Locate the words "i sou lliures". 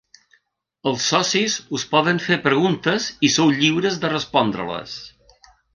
3.29-4.03